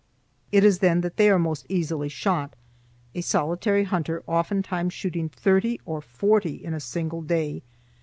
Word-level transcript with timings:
It 0.51 0.63
is 0.63 0.79
then 0.79 1.01
that 1.01 1.17
they 1.17 1.29
are 1.29 1.37
most 1.37 1.63
easily 1.69 2.09
shot, 2.09 2.55
a 3.13 3.21
solitary 3.21 3.83
hunter 3.83 4.23
oftentimes 4.25 4.93
shooting 4.95 5.29
thirty 5.29 5.79
or 5.85 6.01
forty 6.01 6.55
in 6.55 6.73
a 6.73 6.79
single 6.79 7.21
day. 7.21 7.61